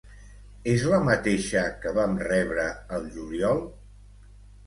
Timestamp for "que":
1.83-1.91